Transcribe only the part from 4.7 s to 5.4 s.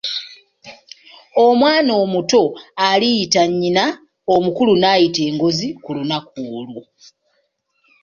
n’ayita